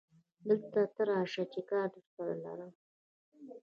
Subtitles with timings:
[0.47, 2.71] دلته ته راشه چې کار درسره لرم